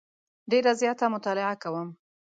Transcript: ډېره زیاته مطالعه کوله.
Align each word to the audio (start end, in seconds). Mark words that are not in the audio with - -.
ډېره 0.51 0.71
زیاته 0.81 1.05
مطالعه 1.15 1.53
کوله. 1.63 1.83